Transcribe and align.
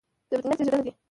د 0.29 0.31
مدنيت 0.37 0.57
زېږنده 0.57 0.79
دى 0.85 0.91